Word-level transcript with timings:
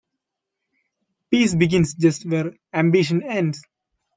Peace 1.29 1.53
begins 1.53 1.93
just 1.93 2.25
where 2.25 2.53
ambition 2.73 3.21
ends. 3.21 3.61